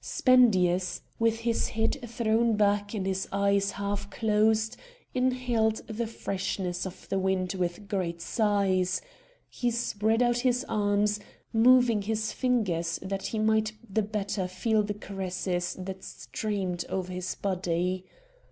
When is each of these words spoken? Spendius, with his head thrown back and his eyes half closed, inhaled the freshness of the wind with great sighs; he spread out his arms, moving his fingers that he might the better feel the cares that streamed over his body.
Spendius, 0.03 1.01
with 1.19 1.41
his 1.41 1.67
head 1.67 1.99
thrown 2.07 2.55
back 2.55 2.95
and 2.95 3.05
his 3.05 3.27
eyes 3.31 3.73
half 3.73 4.09
closed, 4.09 4.75
inhaled 5.13 5.75
the 5.85 6.07
freshness 6.07 6.87
of 6.87 7.07
the 7.09 7.19
wind 7.19 7.53
with 7.53 7.87
great 7.87 8.19
sighs; 8.19 8.99
he 9.47 9.69
spread 9.69 10.23
out 10.23 10.39
his 10.39 10.65
arms, 10.67 11.19
moving 11.53 12.01
his 12.01 12.31
fingers 12.31 12.97
that 13.03 13.27
he 13.27 13.37
might 13.37 13.73
the 13.87 14.01
better 14.01 14.47
feel 14.47 14.81
the 14.81 14.95
cares 14.95 15.43
that 15.77 16.03
streamed 16.03 16.83
over 16.89 17.13
his 17.13 17.35
body. 17.35 18.03